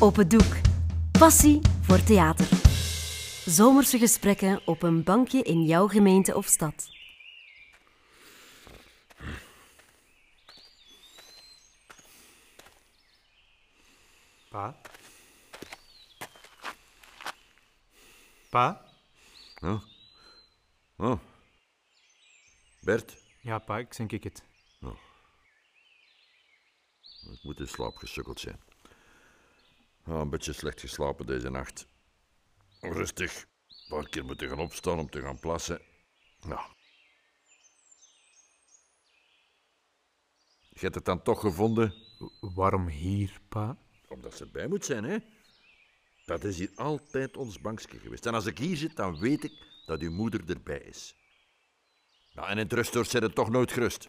Open 0.00 0.28
doek. 0.28 0.56
Passie 1.18 1.60
voor 1.82 2.02
theater. 2.02 2.46
Zomerse 3.44 3.98
gesprekken 3.98 4.60
op 4.64 4.82
een 4.82 5.02
bankje 5.02 5.42
in 5.42 5.64
jouw 5.64 5.86
gemeente 5.88 6.36
of 6.36 6.46
stad. 6.46 6.88
Pa? 14.50 14.74
Pa? 18.50 18.84
Oh. 20.96 21.20
Bert, 22.80 23.16
Ja, 23.40 23.58
pa, 23.58 23.78
ik 23.78 23.96
denk 23.96 24.12
ik 24.12 24.24
het. 24.24 24.42
ik 27.32 27.42
moet 27.42 27.60
in 27.60 27.68
slaap 27.68 27.96
gesukkeld 27.96 28.40
zijn. 28.40 28.60
Ah, 30.06 30.20
een 30.20 30.30
beetje 30.30 30.52
slecht 30.52 30.80
geslapen 30.80 31.26
deze 31.26 31.50
nacht. 31.50 31.86
Rustig. 32.80 33.46
Een 33.68 33.86
paar 33.88 34.08
keer 34.08 34.24
moeten 34.24 34.48
gaan 34.48 34.58
opstaan 34.58 34.98
om 34.98 35.10
te 35.10 35.20
gaan 35.20 35.38
plassen. 35.38 35.80
Ja. 36.40 36.74
Je 40.68 40.80
hebt 40.80 40.94
het 40.94 41.04
dan 41.04 41.22
toch 41.22 41.40
gevonden? 41.40 41.94
Waarom 42.40 42.88
hier, 42.88 43.40
pa? 43.48 43.78
Omdat 44.08 44.36
ze 44.36 44.44
erbij 44.44 44.66
moet 44.66 44.84
zijn, 44.84 45.04
hè? 45.04 45.18
Dat 46.26 46.44
is 46.44 46.58
hier 46.58 46.70
altijd 46.74 47.36
ons 47.36 47.60
bankje 47.60 47.98
geweest. 47.98 48.26
En 48.26 48.34
als 48.34 48.46
ik 48.46 48.58
hier 48.58 48.76
zit, 48.76 48.96
dan 48.96 49.18
weet 49.18 49.44
ik 49.44 49.52
dat 49.86 50.00
uw 50.00 50.10
moeder 50.10 50.50
erbij 50.50 50.78
is. 50.78 51.14
Nou, 52.32 52.48
en 52.48 52.52
in 52.52 52.62
het 52.64 52.72
ruststoort 52.72 53.08
zit 53.08 53.22
het 53.22 53.34
toch 53.34 53.50
nooit 53.50 53.72
gerust. 53.72 54.08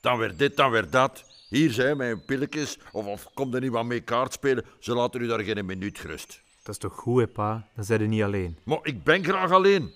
Dan 0.00 0.18
weer 0.18 0.36
dit, 0.36 0.56
dan 0.56 0.70
weer 0.70 0.90
dat. 0.90 1.29
Hier 1.50 1.72
zijn 1.72 1.96
mijn 1.96 2.24
pilletjes. 2.24 2.78
Of, 2.92 3.06
of 3.06 3.32
kom 3.34 3.54
er 3.54 3.60
niet 3.60 3.70
wat 3.70 3.84
mee 3.84 4.00
kaart 4.00 4.32
spelen. 4.32 4.64
Ze 4.78 4.94
laten 4.94 5.20
u 5.20 5.26
daar 5.26 5.40
geen 5.40 5.66
minuut 5.66 5.98
gerust. 5.98 6.42
Dat 6.62 6.74
is 6.74 6.78
toch 6.78 6.94
goed, 6.94 7.20
hè, 7.20 7.28
pa? 7.28 7.68
Dan 7.74 7.84
zijn 7.84 8.00
je 8.00 8.06
niet 8.06 8.22
alleen. 8.22 8.58
Maar 8.64 8.78
ik 8.82 9.04
ben 9.04 9.24
graag 9.24 9.50
alleen. 9.50 9.92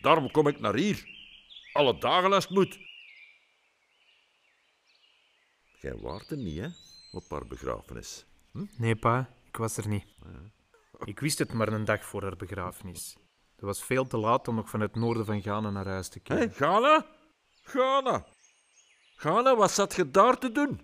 Daarom 0.00 0.30
kom 0.30 0.46
ik 0.46 0.60
naar 0.60 0.74
hier. 0.74 1.04
Alle 1.72 1.98
dagen 1.98 2.32
als 2.32 2.44
het 2.44 2.54
moet. 2.54 2.78
Jij 5.80 5.96
waart 5.96 6.30
er 6.30 6.36
niet, 6.36 6.58
hè? 6.58 6.68
Op 7.12 7.30
haar 7.30 7.46
begrafenis. 7.46 8.24
Nee, 8.76 8.96
pa, 8.96 9.28
ik 9.48 9.56
was 9.56 9.76
er 9.76 9.88
niet. 9.88 10.04
Ik 11.04 11.20
wist 11.20 11.38
het 11.38 11.52
maar 11.52 11.72
een 11.72 11.84
dag 11.84 12.04
voor 12.04 12.22
haar 12.22 12.36
begrafenis. 12.36 13.16
Het 13.56 13.64
was 13.64 13.84
veel 13.84 14.06
te 14.06 14.16
laat 14.16 14.48
om 14.48 14.54
nog 14.54 14.70
van 14.70 14.80
het 14.80 14.94
noorden 14.94 15.24
van 15.24 15.42
Ghana 15.42 15.70
naar 15.70 15.86
huis 15.86 16.08
te 16.08 16.20
Hé, 16.22 16.34
keren. 16.34 16.52
Ghana? 16.52 17.06
Ghana? 17.62 18.26
Ghana, 19.20 19.56
wat 19.56 19.70
zat 19.70 19.94
je 19.94 20.10
daar 20.10 20.38
te 20.38 20.52
doen? 20.52 20.80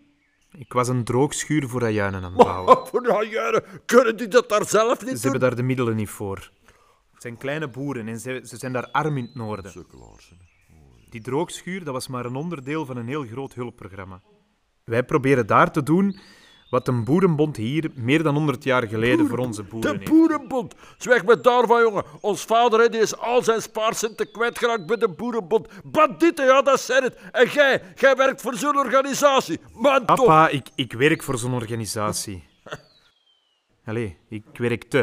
Ik 0.52 0.72
was 0.72 0.88
een 0.88 1.04
droogschuur 1.04 1.68
voor 1.68 1.84
ajuinen 1.84 2.22
aan 2.24 2.32
het 2.34 2.44
bouwen. 2.44 2.76
Oh, 2.78 2.86
voor 2.90 3.26
jaren, 3.26 3.64
kunnen 3.86 4.16
die 4.16 4.28
dat 4.28 4.48
daar 4.48 4.66
zelf 4.66 5.00
niet 5.00 5.08
Ze 5.08 5.12
doen? 5.12 5.20
hebben 5.20 5.40
daar 5.40 5.56
de 5.56 5.62
middelen 5.62 5.96
niet 5.96 6.08
voor. 6.08 6.50
Het 7.12 7.22
zijn 7.22 7.36
kleine 7.36 7.68
boeren 7.68 8.08
en 8.08 8.20
ze, 8.20 8.40
ze 8.44 8.56
zijn 8.56 8.72
daar 8.72 8.90
arm 8.90 9.16
in 9.16 9.24
het 9.24 9.34
noorden. 9.34 9.70
Sukkelaars. 9.70 10.34
Die 11.10 11.20
droogschuur 11.22 11.84
dat 11.84 11.92
was 11.94 12.08
maar 12.08 12.24
een 12.24 12.34
onderdeel 12.34 12.86
van 12.86 12.96
een 12.96 13.08
heel 13.08 13.24
groot 13.24 13.54
hulpprogramma. 13.54 14.22
Wij 14.84 15.04
proberen 15.04 15.46
daar 15.46 15.72
te 15.72 15.82
doen 15.82 16.18
wat 16.70 16.88
een 16.88 17.04
boerenbond 17.04 17.56
hier 17.56 17.90
meer 17.94 18.22
dan 18.22 18.34
100 18.34 18.64
jaar 18.64 18.88
geleden 18.88 19.26
voor 19.26 19.38
onze 19.38 19.62
boeren 19.62 19.92
De 19.92 19.98
heeft. 19.98 20.10
Boerenbond. 20.54 20.74
Zwijg 20.98 21.24
met 21.24 21.44
daarvan, 21.44 21.80
jongen. 21.80 22.04
Ons 22.20 22.42
vader 22.42 22.80
hè, 22.80 22.88
die 22.88 23.00
is 23.00 23.16
al 23.16 23.42
zijn 23.42 23.62
spaarcenten 23.62 24.30
kwijtgeraakt 24.30 24.86
bij 24.86 24.96
de 24.96 25.08
Boerenbond. 25.08 25.68
Bandieten, 25.84 26.44
ja, 26.44 26.62
dat 26.62 26.80
zijn 26.80 27.02
het. 27.02 27.16
En 27.32 27.48
jij, 27.48 27.82
jij 27.96 28.16
werkt 28.16 28.40
voor 28.40 28.54
zo'n 28.54 28.76
organisatie. 28.76 29.60
Papa, 30.06 30.48
ik, 30.48 30.66
ik 30.74 30.92
werk 30.92 31.22
voor 31.22 31.38
zo'n 31.38 31.54
organisatie. 31.54 32.44
Allee, 33.86 34.18
ik 34.28 34.44
werk 34.52 34.84
te. 34.84 34.98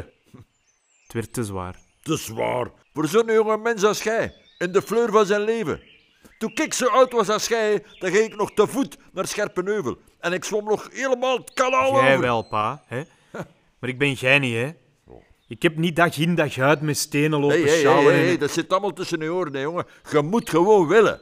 Het 1.03 1.13
werd 1.13 1.33
te 1.33 1.43
zwaar. 1.43 1.75
Te 2.01 2.17
zwaar. 2.17 2.71
Voor 2.93 3.07
zo'n 3.07 3.31
jonge 3.31 3.57
mens 3.57 3.83
als 3.83 4.03
jij. 4.03 4.35
In 4.57 4.71
de 4.71 4.81
fleur 4.81 5.11
van 5.11 5.25
zijn 5.25 5.41
leven. 5.41 5.81
Toen 6.37 6.51
ik 6.53 6.73
zo 6.73 6.87
oud 6.87 7.11
was 7.11 7.29
als 7.29 7.47
jij, 7.47 7.83
dan 7.99 8.11
ging 8.11 8.25
ik 8.25 8.35
nog 8.35 8.51
te 8.53 8.67
voet 8.67 8.97
naar 9.11 9.27
Scherpenheuvel. 9.27 9.97
En 10.19 10.33
ik 10.33 10.43
zwom 10.43 10.65
nog 10.65 10.89
helemaal 10.91 11.37
het 11.37 11.53
kanaal 11.53 11.93
Jij 11.93 12.09
over. 12.09 12.21
wel, 12.21 12.41
pa. 12.41 12.83
Hè? 12.87 13.03
Maar 13.79 13.89
ik 13.89 13.97
ben 13.97 14.11
jij 14.13 14.39
niet, 14.39 14.55
hè? 14.55 14.71
Ik 15.51 15.61
heb 15.61 15.77
niet 15.77 15.95
dag 15.95 16.17
in 16.17 16.35
dag 16.35 16.57
uit 16.57 16.81
met 16.81 16.97
stenen 16.97 17.39
lopen 17.39 17.69
sjouwen 17.69 18.13
en- 18.13 18.19
hé, 18.19 18.37
dat 18.37 18.51
zit 18.51 18.71
allemaal 18.71 18.93
tussen 18.93 19.19
je 19.19 19.33
oren, 19.33 19.53
hè, 19.53 19.61
jongen. 19.61 19.85
Je 20.11 20.21
moet 20.21 20.49
gewoon 20.49 20.87
willen. 20.87 21.21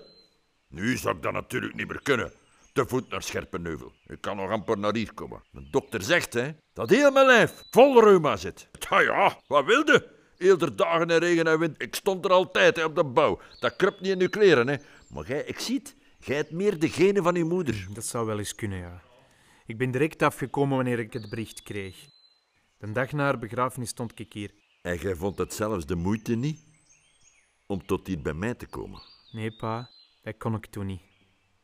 Nu 0.68 0.98
zou 0.98 1.16
ik 1.16 1.22
dat 1.22 1.34
natuurlijk 1.34 1.76
niet 1.76 1.88
meer 1.88 2.02
kunnen. 2.04 2.32
Te 2.74 2.86
voet 2.88 3.10
naar 3.10 3.24
Scherpenheuvel. 3.24 3.92
Ik 4.08 4.22
kan 4.22 4.36
nog 4.38 4.52
amper 4.52 4.78
naar 4.78 4.96
hier 4.96 5.14
komen. 5.14 5.44
De 5.52 5.68
dokter 5.72 6.02
zegt 6.02 6.34
hè, 6.34 6.50
dat 6.74 6.90
heel 6.90 7.12
mijn 7.12 7.26
lijf 7.26 7.64
vol 7.70 8.04
reuma 8.04 8.38
zit. 8.38 8.68
Ja, 8.90 9.00
ja, 9.00 9.40
wat 9.48 9.66
wilde? 9.66 10.08
Eerder 10.38 10.76
dagen 10.76 11.10
in 11.10 11.18
regen 11.18 11.48
en 11.48 11.60
wind. 11.60 11.82
Ik 11.82 11.96
stond 11.96 12.26
er 12.26 12.32
altijd 12.32 12.76
hè, 12.76 12.84
op 12.84 12.96
de 12.96 13.04
bouw. 13.04 13.40
Dat 13.60 13.76
krupt 13.76 14.02
niet 14.02 14.12
in 14.12 14.22
uw 14.22 14.30
kleren, 14.30 14.68
hè. 14.68 14.76
Maar 15.10 15.28
jij, 15.28 15.44
ik 15.46 15.60
zie 15.60 15.76
het, 15.78 15.96
jij 16.20 16.36
hebt 16.36 16.52
meer 16.52 16.80
de 16.80 16.90
genen 16.90 17.24
van 17.24 17.36
uw 17.36 17.48
moeder. 17.48 17.88
Dat 17.94 18.06
zou 18.06 18.26
wel 18.26 18.38
eens 18.38 18.56
kunnen, 18.56 18.80
ja. 18.80 19.02
Ik 19.66 19.78
ben 19.78 19.92
direct 19.92 20.22
afgekomen 20.22 20.76
wanneer 20.76 21.00
ik 21.00 21.14
het 21.14 21.30
bericht 21.30 21.64
kreeg. 21.64 21.96
De 22.80 22.92
dag 22.92 23.12
na 23.12 23.24
haar 23.24 23.40
begrafenis 23.40 23.90
stond 23.90 24.20
ik 24.20 24.34
hier. 24.34 24.52
En 24.82 24.98
jij 24.98 25.16
vond 25.16 25.38
het 25.38 25.54
zelfs 25.54 25.86
de 25.86 25.96
moeite 25.96 26.36
niet 26.36 26.60
om 27.66 27.86
tot 27.86 28.08
hier 28.08 28.22
bij 28.22 28.34
mij 28.34 28.54
te 28.54 28.68
komen. 28.68 29.02
Nee, 29.32 29.52
pa, 29.52 29.90
dat 30.24 30.38
kon 30.38 30.56
ik 30.56 30.66
toen 30.66 30.86
niet. 30.86 31.02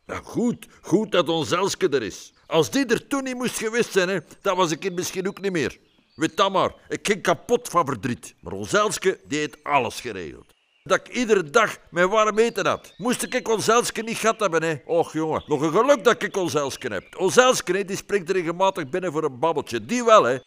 Nou, 0.06 0.24
goed, 0.24 0.68
goed 0.82 1.12
dat 1.12 1.30
ons 1.30 1.52
Elske 1.52 1.90
er 1.90 2.02
is. 2.02 2.34
Als 2.48 2.72
die 2.72 2.86
er 2.86 3.08
toen 3.08 3.24
niet 3.24 3.36
moest 3.36 3.58
geweest 3.58 3.92
zijn, 3.92 4.10
hè, 4.10 4.20
dan 4.42 4.58
was 4.58 4.72
ik 4.72 4.82
hier 4.82 4.94
misschien 4.94 5.28
ook 5.28 5.42
niet 5.42 5.52
meer. 5.52 5.80
Weet 6.16 6.38
dat 6.38 6.52
maar, 6.52 6.76
ik 6.90 7.08
ging 7.08 7.22
kapot 7.22 7.70
van 7.70 7.86
verdriet. 7.86 8.36
Maar 8.42 8.54
ons 8.54 8.74
Elske, 8.74 9.20
die 9.28 9.40
heeft 9.40 9.64
alles 9.64 10.02
geregeld. 10.02 10.54
Dat 10.84 11.08
ik 11.08 11.16
iedere 11.16 11.50
dag 11.50 11.78
mijn 11.90 12.10
warm 12.10 12.38
eten 12.38 12.66
had. 12.66 12.94
Moest 12.98 13.24
ik 13.24 13.48
ons 13.48 13.68
Elske 13.68 14.02
niet 14.02 14.18
gehad 14.18 14.40
hebben, 14.40 14.64
hè. 14.64 14.76
Och, 14.86 15.14
jongen, 15.14 15.44
nog 15.48 15.62
een 15.62 15.72
geluk 15.72 16.04
dat 16.04 16.24
ik 16.24 16.38
ons 16.38 16.54
Elske 16.54 16.88
heb. 16.88 17.18
Ons 17.18 17.38
Elske, 17.38 17.72
hè, 17.72 17.86
die 17.86 17.98
springt 17.98 18.30
er 18.30 18.36
regelmatig 18.36 18.90
binnen 18.90 19.12
voor 19.12 19.24
een 19.24 19.40
babbeltje. 19.40 19.86
Die 19.86 20.04
wel, 20.04 20.24
hè. 20.24 20.38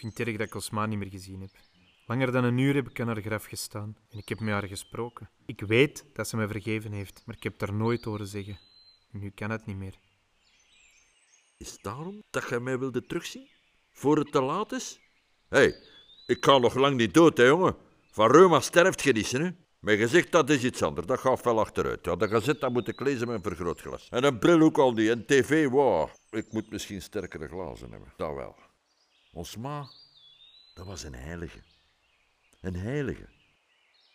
Vind 0.00 0.18
het 0.18 0.26
erg 0.26 0.36
dat 0.36 0.46
ik 0.46 0.54
Osma 0.54 0.86
niet 0.86 0.98
meer 0.98 1.10
gezien 1.10 1.40
heb. 1.40 1.50
Langer 2.06 2.32
dan 2.32 2.44
een 2.44 2.58
uur 2.58 2.74
heb 2.74 2.88
ik 2.88 3.00
aan 3.00 3.06
haar 3.06 3.20
graf 3.20 3.44
gestaan 3.44 3.96
en 4.10 4.18
ik 4.18 4.28
heb 4.28 4.40
met 4.40 4.52
haar 4.52 4.66
gesproken. 4.66 5.30
Ik 5.46 5.60
weet 5.60 6.04
dat 6.12 6.28
ze 6.28 6.36
me 6.36 6.48
vergeven 6.48 6.92
heeft, 6.92 7.22
maar 7.26 7.36
ik 7.36 7.42
heb 7.42 7.58
daar 7.58 7.74
nooit 7.74 8.04
horen 8.04 8.26
zeggen. 8.26 8.58
Nu 9.10 9.30
kan 9.30 9.50
het 9.50 9.66
niet 9.66 9.76
meer. 9.76 9.98
Is 11.58 11.70
het 11.70 11.82
daarom 11.82 12.22
dat 12.30 12.48
jij 12.48 12.60
mij 12.60 12.78
wilde 12.78 13.06
terugzien? 13.06 13.48
Voor 13.90 14.18
het 14.18 14.32
te 14.32 14.42
laat 14.42 14.72
is? 14.72 15.00
Hé, 15.48 15.58
hey, 15.58 15.74
ik 16.26 16.44
ga 16.44 16.58
nog 16.58 16.74
lang 16.74 16.96
niet 16.96 17.14
dood, 17.14 17.36
hè, 17.36 17.44
jongen. 17.44 17.76
Van 18.10 18.30
reuma 18.30 18.60
sterft 18.60 19.02
je 19.02 19.26
hè. 19.30 19.50
Mijn 19.80 19.98
gezicht, 19.98 20.32
dat 20.32 20.50
is 20.50 20.64
iets 20.64 20.82
anders. 20.82 21.06
Dat 21.06 21.20
gaat 21.20 21.40
fel 21.40 21.60
achteruit. 21.60 22.04
Ja, 22.04 22.16
de 22.16 22.28
gazet, 22.28 22.60
dat 22.60 22.72
moet 22.72 22.88
ik 22.88 23.00
lezen 23.00 23.26
met 23.26 23.36
een 23.36 23.42
vergrootglas. 23.42 24.08
En 24.10 24.24
een 24.24 24.38
bril 24.38 24.60
ook 24.60 24.78
al 24.78 24.92
niet. 24.92 25.08
En 25.08 25.26
tv, 25.26 25.68
wow. 25.68 26.08
Ik 26.30 26.52
moet 26.52 26.70
misschien 26.70 27.02
sterkere 27.02 27.48
glazen 27.48 27.90
hebben. 27.90 28.12
Dat 28.16 28.34
wel. 28.34 28.69
Ons 29.32 29.56
ma, 29.56 29.88
dat 30.74 30.86
was 30.86 31.02
een 31.02 31.14
heilige. 31.14 31.58
Een 32.60 32.76
heilige. 32.76 33.28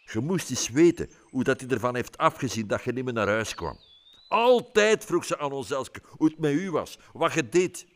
Je 0.05 0.19
moest 0.19 0.49
eens 0.49 0.69
weten 0.69 1.09
hoe 1.21 1.43
dat 1.43 1.59
hij 1.59 1.69
ervan 1.69 1.95
heeft 1.95 2.17
afgezien 2.17 2.67
dat 2.67 2.83
je 2.83 2.91
niet 2.91 3.03
meer 3.03 3.13
naar 3.13 3.27
huis 3.27 3.55
kwam. 3.55 3.79
Altijd 4.27 5.05
vroeg 5.05 5.25
ze 5.25 5.37
aan 5.37 5.51
ons 5.51 5.71
Elske 5.71 6.01
hoe 6.05 6.27
het 6.27 6.39
met 6.39 6.53
u 6.53 6.71
was, 6.71 6.97
wat 7.13 7.33
je 7.33 7.49
deed. 7.49 7.87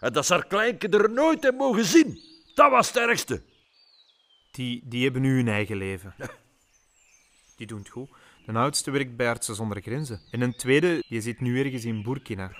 En 0.00 0.12
dat 0.12 0.26
ze 0.26 0.32
haar 0.32 0.46
kleinke 0.46 0.88
er 0.88 1.10
nooit 1.10 1.44
in 1.44 1.54
mogen 1.54 1.84
zien. 1.84 2.20
Dat 2.54 2.70
was 2.70 2.86
het 2.86 2.96
ergste. 2.96 3.42
Die, 4.50 4.82
die 4.84 5.04
hebben 5.04 5.22
nu 5.22 5.36
hun 5.36 5.48
eigen 5.48 5.76
leven. 5.76 6.14
Die 7.56 7.66
doen 7.66 7.78
het 7.78 7.88
goed. 7.88 8.10
De 8.46 8.52
oudste 8.52 8.90
werkt 8.90 9.16
bij 9.16 9.28
Artsen 9.28 9.54
zonder 9.54 9.82
Grenzen. 9.82 10.20
En 10.30 10.40
een 10.40 10.56
tweede, 10.56 11.02
die 11.08 11.20
zit 11.20 11.40
nu 11.40 11.58
ergens 11.60 11.84
in 11.84 12.02
Burkina. 12.02 12.52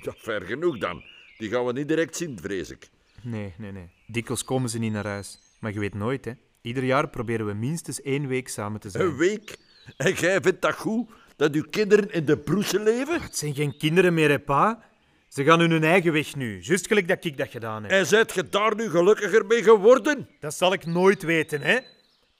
Ja, 0.00 0.14
ver 0.16 0.42
genoeg 0.42 0.78
dan. 0.78 1.02
Die 1.38 1.50
gaan 1.50 1.64
we 1.64 1.72
niet 1.72 1.88
direct 1.88 2.16
zien, 2.16 2.38
vrees 2.40 2.70
ik. 2.70 2.90
Nee, 3.22 3.54
nee, 3.58 3.72
nee. 3.72 3.88
Dikwijls 4.06 4.44
komen 4.44 4.70
ze 4.70 4.78
niet 4.78 4.92
naar 4.92 5.06
huis. 5.06 5.38
Maar 5.60 5.72
je 5.72 5.80
weet 5.80 5.94
nooit, 5.94 6.24
hè. 6.24 6.32
Ieder 6.60 6.84
jaar 6.84 7.08
proberen 7.08 7.46
we 7.46 7.52
minstens 7.52 8.02
één 8.02 8.26
week 8.26 8.48
samen 8.48 8.80
te 8.80 8.90
zijn. 8.90 9.04
Een 9.04 9.16
week. 9.16 9.56
En 9.96 10.12
jij 10.12 10.40
vindt 10.40 10.62
dat 10.62 10.74
goed? 10.74 11.10
Dat 11.36 11.54
uw 11.54 11.64
kinderen 11.70 12.10
in 12.12 12.24
de 12.24 12.38
broese 12.38 12.80
leven? 12.80 13.22
Het 13.22 13.36
zijn 13.36 13.54
geen 13.54 13.76
kinderen 13.76 14.14
meer, 14.14 14.28
hè, 14.28 14.38
pa. 14.38 14.82
Ze 15.28 15.44
gaan 15.44 15.60
hun 15.60 15.84
eigen 15.84 16.12
weg 16.12 16.34
nu. 16.36 16.60
Juist 16.60 16.86
gelijk 16.86 17.08
dat 17.08 17.24
ik 17.24 17.36
dat 17.36 17.48
gedaan 17.48 17.82
heb. 17.82 17.92
En 17.92 18.06
zijt 18.06 18.32
je 18.32 18.48
daar 18.48 18.74
nu 18.74 18.90
gelukkiger 18.90 19.46
mee 19.46 19.62
geworden? 19.62 20.28
Dat 20.40 20.54
zal 20.54 20.72
ik 20.72 20.86
nooit 20.86 21.22
weten, 21.22 21.60
hè. 21.60 21.78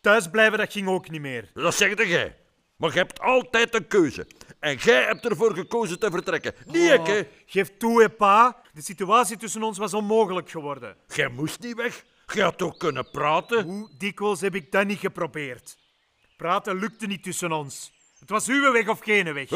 Thuis 0.00 0.30
blijven, 0.30 0.58
dat 0.58 0.72
ging 0.72 0.88
ook 0.88 1.10
niet 1.10 1.20
meer. 1.20 1.50
Dat 1.54 1.74
zegt 1.74 2.06
jij. 2.06 2.36
Maar 2.76 2.92
je 2.92 2.98
hebt 2.98 3.20
altijd 3.20 3.74
een 3.74 3.86
keuze. 3.86 4.26
En 4.58 4.76
jij 4.76 5.02
hebt 5.02 5.24
ervoor 5.24 5.54
gekozen 5.54 5.98
te 5.98 6.10
vertrekken. 6.10 6.54
Niet 6.66 6.90
ik, 6.90 7.06
hè. 7.06 7.22
Geef 7.46 7.70
toe, 7.78 8.02
hè, 8.02 8.08
pa. 8.08 8.61
De 8.72 8.82
situatie 8.82 9.36
tussen 9.36 9.62
ons 9.62 9.78
was 9.78 9.94
onmogelijk 9.94 10.50
geworden. 10.50 10.96
Jij 11.14 11.28
moest 11.28 11.60
niet 11.60 11.76
weg. 11.76 12.04
Je 12.34 12.42
had 12.42 12.58
toch 12.58 12.76
kunnen 12.76 13.10
praten? 13.10 13.64
Hoe 13.64 13.90
dikwijls 13.98 14.40
heb 14.40 14.54
ik 14.54 14.72
dat 14.72 14.86
niet 14.86 14.98
geprobeerd? 14.98 15.78
Praten 16.36 16.78
lukte 16.78 17.06
niet 17.06 17.22
tussen 17.22 17.52
ons. 17.52 17.92
Het 18.18 18.30
was 18.30 18.48
uw 18.48 18.72
weg 18.72 18.88
of 18.88 19.00
geen 19.00 19.32
weg. 19.32 19.48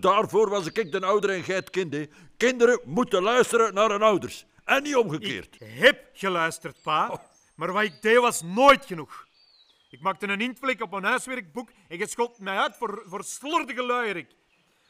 Daarvoor 0.00 0.48
was 0.48 0.66
ik 0.66 0.92
de 0.92 1.00
ouder 1.00 1.30
en 1.30 1.44
gij 1.44 1.54
het 1.54 1.70
kind. 1.70 1.92
hè. 1.92 2.06
Kinderen 2.36 2.80
moeten 2.84 3.22
luisteren 3.22 3.74
naar 3.74 3.90
hun 3.90 4.02
ouders. 4.02 4.46
En 4.64 4.82
niet 4.82 4.96
omgekeerd. 4.96 5.54
Ik 5.54 5.66
heb 5.78 6.08
geluisterd, 6.12 6.82
pa. 6.82 7.22
Maar 7.54 7.72
wat 7.72 7.82
ik 7.82 8.02
deed 8.02 8.18
was 8.18 8.42
nooit 8.42 8.86
genoeg. 8.86 9.26
Ik 9.90 10.00
maakte 10.00 10.26
een 10.26 10.40
inktvlek 10.40 10.82
op 10.82 10.90
mijn 10.90 11.04
huiswerkboek 11.04 11.70
en 11.88 11.98
je 11.98 12.06
schold 12.06 12.38
mij 12.38 12.56
uit 12.58 12.76
voor, 12.76 13.02
voor 13.06 13.24
slordige 13.24 13.82
luierik. 13.82 14.30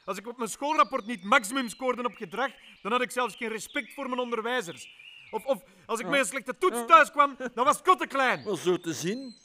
Als 0.05 0.19
ik 0.19 0.27
op 0.27 0.37
mijn 0.37 0.51
schoolrapport 0.51 1.07
niet 1.07 1.25
maximum 1.25 1.69
scoorde 1.69 2.05
op 2.05 2.15
gedrag, 2.15 2.53
dan 2.83 2.93
had 2.93 3.03
ik 3.03 3.11
zelfs 3.11 3.37
geen 3.37 3.49
respect 3.49 3.95
voor 3.95 4.09
mijn 4.09 4.21
onderwijzers. 4.21 4.89
Of, 5.31 5.45
of 5.45 5.63
als 5.87 6.01
ik 6.01 6.07
met 6.07 6.19
een 6.19 6.27
slechte 6.27 6.59
toets 6.59 6.87
thuis 6.87 7.11
kwam, 7.11 7.37
dan 7.55 7.65
was 7.65 7.81
het 7.85 8.07
klein. 8.07 8.45
Maar 8.45 8.57
zo 8.57 8.79
te 8.79 8.93
zien, 8.93 9.37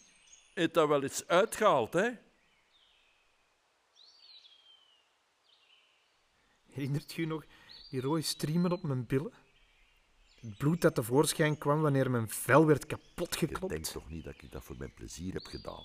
heeft 0.53 0.73
dat 0.73 0.87
wel 0.87 1.03
iets 1.03 1.27
uitgehaald, 1.27 1.93
hè? 1.93 2.09
Herinnert 6.71 7.13
je 7.13 7.27
nog 7.27 7.45
die 7.89 8.01
rode 8.01 8.21
striemen 8.21 8.71
op 8.71 8.83
mijn 8.83 9.05
billen? 9.05 9.33
Het 10.39 10.57
bloed 10.57 10.81
dat 10.81 10.95
tevoorschijn 10.95 11.57
kwam 11.57 11.81
wanneer 11.81 12.11
mijn 12.11 12.29
vel 12.29 12.65
werd 12.65 12.85
kapotgeklopt. 12.85 13.69
denkt 13.69 13.91
toch 13.91 14.09
niet 14.09 14.23
dat 14.23 14.41
ik 14.41 14.51
dat 14.51 14.63
voor 14.63 14.77
mijn 14.77 14.93
plezier 14.93 15.33
heb 15.33 15.45
gedaan? 15.45 15.83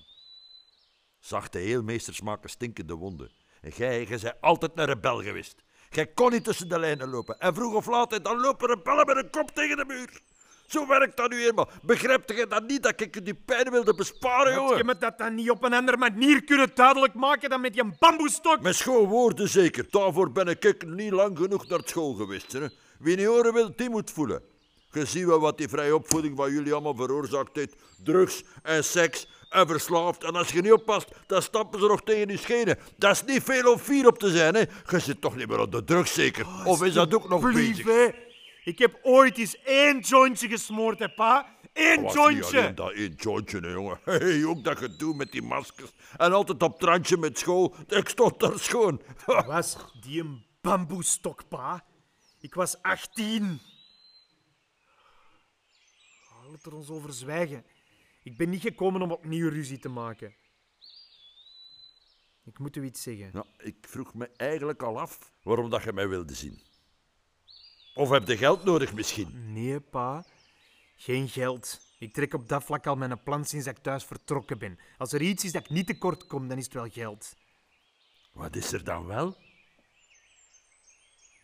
Zachte 1.18 1.58
heelmeesters 1.58 2.20
maken 2.20 2.50
stinkende 2.50 2.94
wonden. 2.94 3.41
Jij, 3.68 4.04
jij 4.04 4.18
bent 4.22 4.40
altijd 4.40 4.72
een 4.74 4.84
rebel 4.84 5.22
geweest. 5.22 5.54
Jij 5.90 6.06
kon 6.06 6.30
niet 6.30 6.44
tussen 6.44 6.68
de 6.68 6.78
lijnen 6.78 7.10
lopen. 7.10 7.38
En 7.38 7.54
vroeg 7.54 7.74
of 7.74 7.86
laat, 7.86 8.24
dan 8.24 8.40
lopen 8.40 8.68
rebellen 8.68 9.06
met 9.06 9.16
een 9.16 9.30
kop 9.30 9.50
tegen 9.50 9.76
de 9.76 9.84
muur. 9.84 10.20
Zo 10.66 10.86
werkt 10.86 11.16
dat 11.16 11.30
nu 11.30 11.46
eenmaal. 11.46 11.68
Begrijpt 11.82 12.36
je 12.36 12.46
dat 12.46 12.66
niet, 12.66 12.82
dat 12.82 13.00
ik 13.00 13.14
je 13.14 13.22
die 13.22 13.34
pijn 13.34 13.70
wilde 13.70 13.94
besparen, 13.94 14.54
Had 14.54 14.76
je 14.76 14.84
me 14.84 14.98
dat 14.98 15.18
dan 15.18 15.34
niet 15.34 15.50
op 15.50 15.64
een 15.64 15.72
andere 15.72 15.96
manier 15.96 16.44
kunnen 16.44 16.70
duidelijk 16.74 17.14
maken 17.14 17.50
dan 17.50 17.60
met 17.60 17.74
je 17.74 17.92
bamboestok? 17.98 18.60
Met 18.60 18.74
schoolwoorden 18.74 19.48
zeker. 19.48 19.86
Daarvoor 19.90 20.32
ben 20.32 20.46
ik 20.46 20.86
niet 20.86 21.12
lang 21.12 21.38
genoeg 21.38 21.68
naar 21.68 21.80
school 21.84 22.14
geweest. 22.14 22.52
Hè. 22.52 22.66
Wie 22.98 23.16
niet 23.16 23.26
horen 23.26 23.52
wil, 23.52 23.76
die 23.76 23.90
moet 23.90 24.10
voelen. 24.10 24.42
Wel 25.12 25.40
wat 25.40 25.58
die 25.58 25.68
vrije 25.68 25.94
opvoeding 25.94 26.36
van 26.36 26.52
jullie 26.52 26.72
allemaal 26.72 26.94
veroorzaakt 26.94 27.56
heeft. 27.56 27.74
Drugs 28.04 28.42
en 28.62 28.84
seks 28.84 29.26
en 29.52 29.66
verslaafd. 29.66 30.24
En 30.24 30.34
als 30.36 30.48
je 30.48 30.62
niet 30.62 30.72
oppast, 30.72 31.08
dan 31.26 31.42
stappen 31.42 31.80
ze 31.80 31.86
nog 31.86 32.02
tegen 32.02 32.28
je 32.28 32.36
schenen. 32.36 32.78
Dat 32.96 33.10
is 33.10 33.24
niet 33.24 33.42
veel 33.42 33.72
om 33.72 33.78
fier 33.78 34.06
op 34.06 34.18
te 34.18 34.30
zijn, 34.30 34.54
hè. 34.54 34.62
Je 34.90 34.98
zit 34.98 35.20
toch 35.20 35.36
niet 35.36 35.48
meer 35.48 35.60
op 35.60 35.72
de 35.72 35.84
drugs, 35.84 36.14
zeker? 36.14 36.46
of 36.64 36.82
is 36.82 36.92
dat 36.92 37.14
ook 37.14 37.28
nog 37.28 37.52
bezig? 37.52 37.84
hè. 37.86 38.08
Ik 38.64 38.78
heb 38.78 38.98
ooit 39.02 39.38
eens 39.38 39.56
één 39.62 40.00
jointje 40.00 40.48
gesmoord, 40.48 40.98
hè, 40.98 41.08
pa. 41.08 41.46
Eén 41.72 42.02
Was 42.02 42.14
niet 42.14 42.22
alleen 42.24 42.36
jointje. 42.36 42.74
dat 42.74 42.92
één 42.92 43.14
jointje, 43.16 43.58
hè, 43.60 43.68
jongen. 43.68 44.00
Hey, 44.04 44.44
ook 44.44 44.64
dat 44.64 44.78
gedoe 44.78 45.14
met 45.14 45.32
die 45.32 45.42
maskers. 45.42 45.90
En 46.16 46.32
altijd 46.32 46.62
op 46.62 46.78
trantje 46.78 47.16
met 47.16 47.38
school. 47.38 47.74
Ik 47.88 48.08
stond 48.08 48.40
daar 48.40 48.58
schoon. 48.58 49.00
Was 49.46 49.76
die 50.00 50.20
een 50.20 50.44
bamboestok, 50.60 51.48
pa? 51.48 51.84
Ik 52.40 52.54
was 52.54 52.82
18. 52.82 53.60
Laat 56.50 56.64
er 56.66 56.74
ons 56.74 56.90
over 56.90 57.12
zwijgen. 57.12 57.64
Ik 58.22 58.36
ben 58.36 58.50
niet 58.50 58.60
gekomen 58.60 59.02
om 59.02 59.12
opnieuw 59.12 59.48
ruzie 59.48 59.78
te 59.78 59.88
maken. 59.88 60.34
Ik 62.44 62.58
moet 62.58 62.76
u 62.76 62.84
iets 62.84 63.02
zeggen. 63.02 63.30
Ja, 63.32 63.44
ik 63.58 63.76
vroeg 63.80 64.14
me 64.14 64.30
eigenlijk 64.36 64.82
al 64.82 65.00
af 65.00 65.32
waarom 65.42 65.70
dat 65.70 65.82
je 65.82 65.92
mij 65.92 66.08
wilde 66.08 66.34
zien. 66.34 66.60
Of 67.94 68.10
heb 68.10 68.28
je 68.28 68.36
geld 68.36 68.64
nodig 68.64 68.92
misschien? 68.92 69.52
Nee, 69.52 69.80
pa. 69.80 70.24
Geen 70.96 71.28
geld. 71.28 71.80
Ik 71.98 72.12
trek 72.12 72.34
op 72.34 72.48
dat 72.48 72.64
vlak 72.64 72.86
al 72.86 72.96
mijn 72.96 73.22
plan 73.22 73.44
sinds 73.44 73.66
ik 73.66 73.78
thuis 73.78 74.04
vertrokken 74.04 74.58
ben. 74.58 74.78
Als 74.98 75.12
er 75.12 75.22
iets 75.22 75.44
is 75.44 75.52
dat 75.52 75.64
ik 75.64 75.70
niet 75.70 75.86
tekort 75.86 76.26
kom, 76.26 76.48
dan 76.48 76.58
is 76.58 76.64
het 76.64 76.74
wel 76.74 76.88
geld. 76.88 77.36
Wat 78.32 78.56
is 78.56 78.72
er 78.72 78.84
dan 78.84 79.06
wel? 79.06 79.36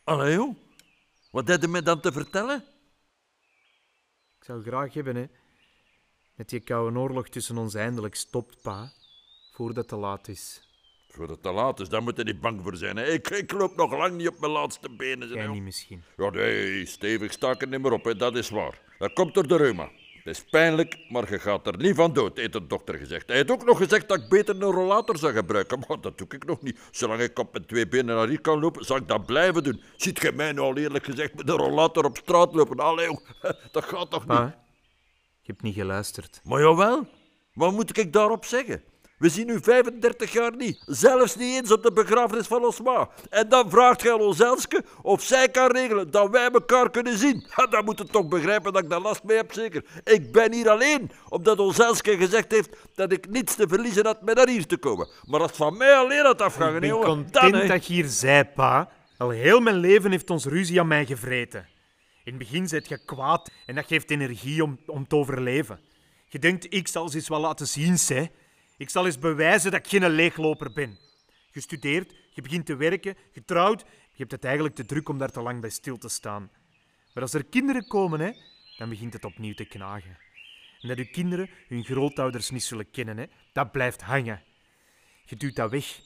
Allee. 0.05 0.57
Wat 1.31 1.49
heb 1.49 1.61
je 1.61 1.69
me 1.69 1.83
dan 1.83 2.01
te 2.01 2.13
vertellen? 2.13 2.65
Ik 4.39 4.45
zou 4.45 4.63
graag 4.63 4.95
hebben, 4.95 5.17
hè. 5.17 5.27
Dat 6.39 6.49
die 6.49 6.61
koude 6.61 6.99
oorlog 6.99 7.29
tussen 7.29 7.59
ons 7.59 7.75
eindelijk 7.75 8.15
stopt, 8.15 8.63
pa. 8.63 8.93
Voordat 9.53 9.77
het 9.77 9.89
te 9.89 9.97
laat 9.97 10.29
is. 10.29 10.63
Voordat 11.09 11.35
het 11.35 11.45
te 11.45 11.53
laat 11.53 11.81
is, 11.81 11.89
dan 11.89 12.03
moet 12.03 12.17
je 12.17 12.25
niet 12.25 12.41
bang 12.41 12.61
voor 12.63 12.77
zijn. 12.77 12.97
Hè. 12.97 13.05
Ik, 13.05 13.29
ik 13.29 13.53
loop 13.53 13.77
nog 13.77 13.91
lang 13.91 14.17
niet 14.17 14.29
op 14.29 14.41
mijn 14.41 14.53
laatste 14.53 14.91
benen. 14.91 15.29
Jij 15.29 15.47
niet 15.47 15.63
misschien. 15.63 16.03
Ja, 16.17 16.31
nee, 16.31 16.87
stevig 16.87 17.33
sta 17.33 17.51
ik 17.51 17.63
er 17.63 17.69
niet 17.69 17.81
meer 17.81 17.93
op, 17.93 18.05
hè. 18.05 18.17
dat 18.17 18.37
is 18.37 18.51
waar. 18.51 18.81
Dat 18.99 19.13
komt 19.13 19.35
door 19.35 19.47
de 19.47 19.57
reuma. 19.57 19.91
Het 20.25 20.37
is 20.37 20.45
pijnlijk, 20.45 20.99
maar 21.09 21.31
je 21.31 21.39
gaat 21.39 21.67
er 21.67 21.77
niet 21.77 21.95
van 21.95 22.13
dood, 22.13 22.37
heeft 22.37 22.53
de 22.53 22.67
dokter 22.67 22.95
gezegd. 22.95 23.27
Hij 23.27 23.37
heeft 23.37 23.51
ook 23.51 23.65
nog 23.65 23.79
gezegd 23.79 24.09
dat 24.09 24.19
ik 24.19 24.29
beter 24.29 24.55
een 24.55 24.73
rollator 24.73 25.19
zou 25.19 25.33
gebruiken, 25.33 25.85
maar 25.89 26.01
dat 26.01 26.19
doe 26.19 26.27
ik 26.31 26.45
nog 26.45 26.63
niet. 26.63 26.79
Zolang 26.91 27.21
ik 27.21 27.39
op 27.39 27.53
mijn 27.53 27.67
twee 27.67 27.89
benen 27.89 28.17
naar 28.17 28.29
hier 28.29 28.41
kan 28.41 28.61
lopen, 28.61 28.85
zal 28.85 28.97
ik 28.97 29.09
dat 29.09 29.27
blijven 29.27 29.63
doen. 29.63 29.83
Ziet 29.97 30.21
je 30.21 30.33
mij 30.33 30.53
nou 30.53 30.67
al 30.67 30.77
eerlijk 30.77 31.05
gezegd 31.05 31.35
met 31.35 31.49
een 31.49 31.57
rollator 31.57 32.05
op 32.05 32.17
straat 32.17 32.55
lopen? 32.55 32.79
Allee, 32.79 33.09
dat 33.73 33.85
gaat 33.85 34.11
toch 34.11 34.27
niet? 34.27 34.39
Pa, 34.39 34.68
hebt 35.53 35.63
niet 35.63 35.75
geluisterd. 35.75 36.41
Maar 36.45 36.61
jawel, 36.61 37.07
wat 37.53 37.73
moet 37.73 37.99
ik 37.99 38.13
daarop 38.13 38.45
zeggen? 38.45 38.83
We 39.19 39.29
zien 39.29 39.47
nu 39.47 39.59
35 39.63 40.33
jaar 40.33 40.57
niet, 40.57 40.83
zelfs 40.87 41.37
niet 41.37 41.55
eens 41.55 41.73
op 41.73 41.83
de 41.83 41.93
begrafenis 41.93 42.47
van 42.47 42.65
ons 42.65 42.81
ma. 42.81 43.09
En 43.31 43.49
dan 43.49 43.71
vraagt 43.71 44.03
gij 44.03 44.13
aan 44.13 44.21
ons 44.21 44.41
Elske 44.41 44.85
of 45.03 45.23
zij 45.23 45.49
kan 45.49 45.71
regelen 45.71 46.11
dat 46.11 46.31
wij 46.31 46.51
elkaar 46.51 46.91
kunnen 46.91 47.19
zien. 47.19 47.47
Ja, 47.57 47.67
dan 47.67 47.85
moet 47.85 47.99
je 47.99 48.05
toch 48.05 48.29
begrijpen 48.29 48.73
dat 48.73 48.83
ik 48.83 48.91
daar 48.91 49.01
last 49.01 49.23
mee 49.25 49.37
heb, 49.37 49.53
zeker. 49.53 49.85
Ik 50.05 50.33
ben 50.33 50.53
hier 50.53 50.69
alleen, 50.69 51.11
omdat 51.29 51.59
ons 51.59 51.79
Elske 51.79 52.17
gezegd 52.17 52.53
heeft 52.53 52.77
dat 52.95 53.13
ik 53.13 53.29
niets 53.29 53.55
te 53.55 53.69
verliezen 53.69 54.07
had 54.07 54.23
met 54.23 54.37
naar 54.37 54.49
hier 54.49 54.67
te 54.67 54.77
komen. 54.77 55.09
Maar 55.25 55.41
als 55.41 55.51
het 55.51 55.59
van 55.59 55.77
mij 55.77 55.95
alleen 55.95 56.25
had 56.25 56.43
afgehangen, 56.43 56.75
Ik 56.75 56.81
ben 56.81 56.89
jongen, 56.89 57.07
content 57.07 57.53
dan, 57.53 57.67
dat 57.67 57.87
je 57.87 57.93
hier 57.93 58.09
zei, 58.09 58.45
pa. 58.45 58.89
Al 59.17 59.31
heel 59.31 59.61
mijn 59.61 59.77
leven 59.77 60.11
heeft 60.11 60.31
ons 60.31 60.45
ruzie 60.45 60.81
aan 60.81 60.89
mij 60.89 61.07
gevreten. 61.07 61.67
In 62.29 62.35
het 62.35 62.49
begin 62.49 62.69
zet 62.69 62.89
je 62.89 63.05
kwaad 63.05 63.51
en 63.67 63.75
dat 63.75 63.87
geeft 63.87 64.11
energie 64.11 64.63
om, 64.63 64.79
om 64.87 65.07
te 65.07 65.17
overleven. 65.17 65.81
Je 66.27 66.39
denkt, 66.39 66.75
ik 66.75 66.89
zal 66.89 67.09
ze 67.09 67.17
eens 67.17 67.29
wel 67.29 67.41
laten 67.41 67.69
zien, 67.69 67.97
hè. 68.07 68.27
Ik 68.77 68.91
zal 68.91 69.07
eens 69.07 69.19
bewijzen 69.19 69.71
dat 69.71 69.81
ik 69.81 69.89
geen 69.89 70.11
leegloper 70.11 70.73
ben. 70.73 70.99
Je 71.53 71.61
studeert, 71.61 72.15
je 72.35 72.43
begint 72.43 72.67
te 72.67 72.77
werken, 72.77 73.17
je 73.33 73.45
trouwt. 73.45 73.81
Je 73.81 74.17
hebt 74.17 74.31
het 74.31 74.45
eigenlijk 74.45 74.75
te 74.75 74.85
druk 74.85 75.09
om 75.09 75.19
daar 75.19 75.31
te 75.31 75.43
lang 75.43 75.61
bij 75.61 75.71
stil 75.71 75.99
te 75.99 76.09
staan. 76.09 76.51
Maar 77.15 77.23
als 77.23 77.35
er 77.35 77.45
kinderen 77.45 77.87
komen, 77.87 78.21
hè, 78.21 78.31
dan 78.77 78.89
begint 78.89 79.13
het 79.13 79.25
opnieuw 79.25 79.55
te 79.55 79.65
knagen. 79.65 80.19
En 80.81 80.89
dat 80.89 80.99
uw 80.99 81.11
kinderen 81.13 81.51
hun 81.69 81.85
grootouders 81.85 82.51
niet 82.51 82.65
zullen 82.65 82.91
kennen, 82.91 83.17
hè, 83.17 83.25
dat 83.53 83.73
blijft 83.73 84.03
hangen. 84.03 84.43
Je 85.25 85.37
duwt 85.37 85.57
dat 85.57 85.71
weg, 85.71 86.01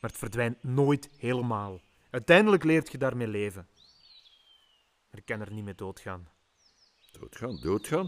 maar 0.00 0.10
het 0.10 0.18
verdwijnt 0.18 0.62
nooit 0.62 1.08
helemaal. 1.18 1.80
Uiteindelijk 2.10 2.64
leert 2.64 2.92
je 2.92 2.98
daarmee 2.98 3.28
leven. 3.28 3.66
Ik 5.12 5.24
kan 5.24 5.40
er 5.40 5.52
niet 5.52 5.64
mee 5.64 5.74
doodgaan. 5.74 6.28
Doodgaan, 7.12 7.56
doodgaan? 7.60 8.06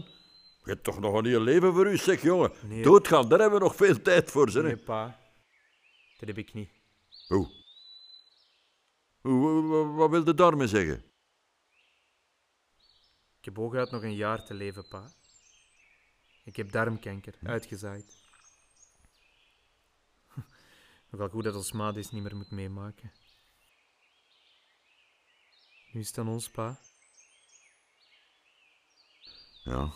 Je 0.63 0.71
hebt 0.71 0.83
toch 0.83 0.99
nog 0.99 1.13
een 1.13 1.25
heel 1.25 1.39
leven 1.41 1.73
voor 1.73 1.87
u, 1.91 1.97
zeg 1.97 2.21
jongen. 2.21 2.51
Nee. 2.67 2.83
Doodgaan, 2.83 3.29
daar 3.29 3.39
hebben 3.39 3.59
we 3.59 3.65
nog 3.65 3.75
veel 3.75 4.01
tijd 4.01 4.31
voor, 4.31 4.49
zeg. 4.49 4.63
Nee, 4.63 4.77
pa. 4.77 5.19
Dat 6.17 6.27
heb 6.27 6.37
ik 6.37 6.53
niet. 6.53 6.69
Hoe? 7.27 7.63
Hoe, 9.21 9.61
wa- 9.61 9.83
wa- 9.83 9.91
wat 9.93 10.09
wil 10.09 10.25
je 10.25 10.33
daarmee 10.33 10.67
zeggen? 10.67 11.03
Ik 13.39 13.45
heb 13.45 13.55
hooguit 13.55 13.91
nog 13.91 14.03
een 14.03 14.15
jaar 14.15 14.45
te 14.45 14.53
leven, 14.53 14.87
pa. 14.87 15.11
Ik 16.43 16.55
heb 16.55 16.71
darmkanker, 16.71 17.33
uitgezaaid. 17.43 18.13
Nogal 21.09 21.29
goed 21.29 21.43
dat 21.43 21.55
ons 21.55 21.71
ma 21.71 21.91
dit 21.91 22.11
niet 22.11 22.23
meer 22.23 22.35
moet 22.35 22.51
meemaken. 22.51 23.11
Nu 25.91 25.99
is 26.01 26.07
het 26.07 26.17
aan 26.17 26.27
ons, 26.27 26.49
pa. 26.49 26.79
Ja. 29.65 29.91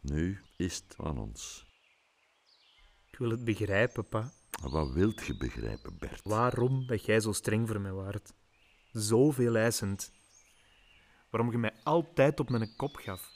Nu 0.00 0.40
is 0.56 0.76
het 0.76 0.94
aan 0.98 1.18
ons. 1.18 1.66
Ik 3.10 3.18
wil 3.18 3.30
het 3.30 3.44
begrijpen, 3.44 4.08
pa. 4.08 4.32
Wat 4.62 4.92
wilt 4.92 5.26
je 5.26 5.36
begrijpen, 5.36 5.98
Bert? 5.98 6.20
Waarom 6.24 6.86
dat 6.86 7.04
jij 7.04 7.20
zo 7.20 7.32
streng 7.32 7.68
voor 7.68 7.80
mij 7.80 7.92
waart? 7.92 8.34
Zoveel 8.92 9.56
eisend. 9.56 10.12
Waarom 11.30 11.50
je 11.50 11.58
mij 11.58 11.74
altijd 11.82 12.40
op 12.40 12.50
mijn 12.50 12.76
kop 12.76 12.96
gaf. 12.96 13.30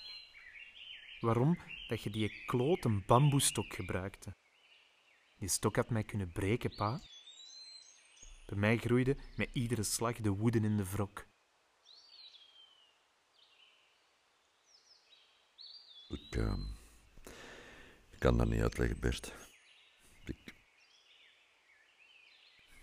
Waarom 1.21 1.59
dat 1.89 2.03
je 2.03 2.11
die 2.11 2.45
klote 2.47 3.03
bamboestok 3.07 3.75
gebruikte. 3.75 4.37
Die 5.39 5.49
stok 5.49 5.77
had 5.77 5.91
mij 5.91 6.05
kunnen 6.05 6.33
breken, 6.33 6.75
pa. 6.75 7.01
Bij 8.47 8.59
mij 8.59 8.77
groeide 8.77 9.17
met 9.37 9.49
iedere 9.53 9.83
slag 9.83 10.17
de 10.17 10.31
woede 10.31 10.61
in 10.61 10.77
de 10.77 10.91
wrok. 10.91 11.31
Ik, 16.13 16.37
ehm, 16.37 16.61
ik 18.11 18.19
kan 18.19 18.39
dat 18.39 18.49
niet 18.49 18.61
uitleggen, 18.61 19.01
Bert. 19.01 19.33
Ik, 20.25 20.55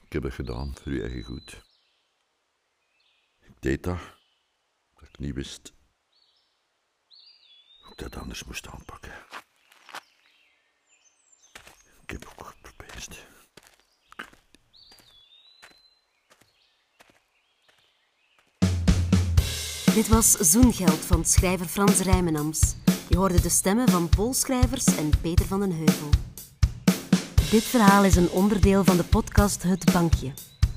ik 0.01 0.13
heb 0.13 0.23
het 0.23 0.33
gedaan 0.33 0.75
voor 0.75 0.91
je 0.93 1.01
eigen 1.01 1.23
goed. 1.23 1.63
Ik 3.41 3.61
deed 3.61 3.83
dat, 3.83 3.99
dat 4.93 5.09
ik 5.09 5.19
niet 5.19 5.33
wist 5.33 5.73
hoe 7.81 7.91
ik 7.91 7.97
dat 7.97 8.15
anders 8.15 8.43
moest 8.43 8.67
aanpakken. 8.67 9.13
Ik 12.01 12.09
heb 12.09 12.25
ook 12.25 12.45
geprobeerd. 12.45 13.27
Dit 19.93 20.07
was 20.07 20.31
Zoengeld 20.31 20.99
van 21.05 21.25
schrijver 21.25 21.65
Frans 21.65 21.99
Rijmenams. 21.99 22.75
Je 23.09 23.17
hoorde 23.17 23.41
de 23.41 23.49
stemmen 23.49 23.89
van 23.89 24.09
Paul 24.09 24.33
Schrijvers 24.33 24.85
en 24.85 25.11
Peter 25.21 25.45
van 25.45 25.59
den 25.59 25.71
Heuvel. 25.71 26.09
Dit 27.49 27.63
verhaal 27.63 28.03
is 28.03 28.15
een 28.15 28.29
onderdeel 28.29 28.83
van 28.83 28.97
de 28.97 29.03
podcast 29.03 29.63
Het 29.63 29.91
Bankje. 29.93 30.31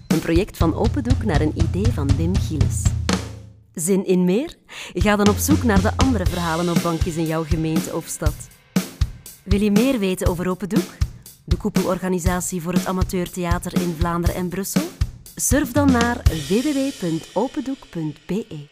Een 0.06 0.20
project 0.20 0.56
van 0.56 0.74
Open 0.74 1.02
Doek 1.02 1.24
naar 1.24 1.40
een 1.40 1.52
idee 1.54 1.92
van 1.92 2.16
Wim 2.16 2.36
Gilles. 2.36 2.82
Zin 3.74 4.06
in 4.06 4.24
meer? 4.24 4.56
Ga 4.92 5.16
dan 5.16 5.28
op 5.28 5.36
zoek 5.36 5.62
naar 5.62 5.82
de 5.82 5.96
andere 5.96 6.26
verhalen 6.26 6.68
op 6.68 6.82
bankjes 6.82 7.16
in 7.16 7.26
jouw 7.26 7.44
gemeente 7.44 7.96
of 7.96 8.06
stad. 8.06 8.34
Wil 9.42 9.60
je 9.60 9.70
meer 9.70 9.98
weten 9.98 10.26
over 10.26 10.48
Open 10.48 10.68
Doek? 10.68 10.90
De 11.44 11.56
koepelorganisatie 11.56 12.62
voor 12.62 12.72
het 12.72 12.86
amateurtheater 12.86 13.80
in 13.80 13.94
Vlaanderen 13.98 14.36
en 14.36 14.48
Brussel? 14.48 14.88
Surf 15.34 15.72
dan 15.72 15.90
naar 15.90 16.22
www.opendoek.be. 16.48 18.71